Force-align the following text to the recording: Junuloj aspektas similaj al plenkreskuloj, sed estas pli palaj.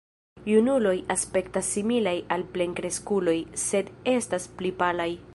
Junuloj 0.51 0.93
aspektas 1.15 1.67
similaj 1.75 2.15
al 2.37 2.45
plenkreskuloj, 2.55 3.37
sed 3.65 3.93
estas 4.15 4.49
pli 4.61 4.73
palaj. 4.81 5.11